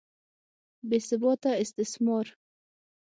بې 0.87 0.97
ثباته 1.07 1.51
استثمار. 1.63 2.25